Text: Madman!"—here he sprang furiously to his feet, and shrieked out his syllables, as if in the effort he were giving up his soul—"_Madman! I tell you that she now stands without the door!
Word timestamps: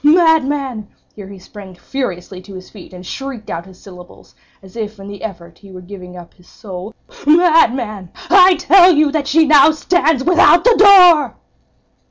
Madman!"—here 0.03 1.27
he 1.27 1.37
sprang 1.37 1.75
furiously 1.75 2.41
to 2.41 2.55
his 2.55 2.71
feet, 2.71 2.91
and 2.91 3.05
shrieked 3.05 3.51
out 3.51 3.67
his 3.67 3.79
syllables, 3.79 4.33
as 4.63 4.75
if 4.75 4.99
in 4.99 5.07
the 5.07 5.21
effort 5.21 5.59
he 5.59 5.71
were 5.71 5.79
giving 5.79 6.17
up 6.17 6.33
his 6.33 6.47
soul—"_Madman! 6.47 8.09
I 8.31 8.55
tell 8.55 8.91
you 8.91 9.11
that 9.11 9.27
she 9.27 9.45
now 9.45 9.69
stands 9.69 10.23
without 10.23 10.63
the 10.63 10.75
door! 10.75 11.35